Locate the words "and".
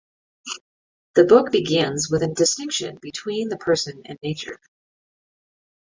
4.05-4.17